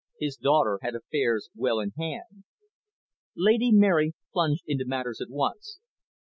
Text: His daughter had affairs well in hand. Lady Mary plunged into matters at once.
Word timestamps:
His 0.19 0.35
daughter 0.35 0.79
had 0.81 0.95
affairs 0.95 1.51
well 1.55 1.79
in 1.79 1.91
hand. 1.91 2.43
Lady 3.35 3.71
Mary 3.71 4.15
plunged 4.33 4.63
into 4.65 4.83
matters 4.83 5.21
at 5.21 5.29
once. 5.29 5.77